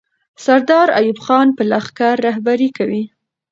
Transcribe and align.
سردار 0.43 0.87
ایوب 0.99 1.19
خان 1.25 1.47
به 1.55 1.63
لښکر 1.71 2.15
رهبري 2.27 2.69
کوي. 2.77 3.03